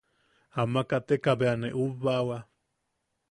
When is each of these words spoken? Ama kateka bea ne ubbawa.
Ama 0.61 0.81
kateka 0.89 1.31
bea 1.39 1.53
ne 1.61 1.69
ubbawa. 1.83 2.37